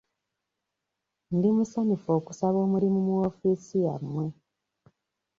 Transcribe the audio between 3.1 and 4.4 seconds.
woofiisi yammwe.